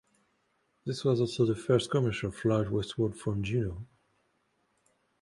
This 0.83 1.05
was 1.05 1.21
also 1.21 1.45
the 1.45 1.55
first 1.55 1.91
commercial 1.91 2.31
flight 2.31 2.71
westward 2.71 3.15
from 3.15 3.43
Juneau. 3.43 3.85